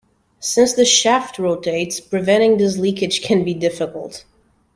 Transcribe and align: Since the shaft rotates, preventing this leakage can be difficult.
Since 0.39 0.73
the 0.73 0.83
shaft 0.83 1.37
rotates, 1.37 1.99
preventing 1.99 2.57
this 2.57 2.75
leakage 2.75 3.21
can 3.21 3.43
be 3.43 3.53
difficult. 3.53 4.25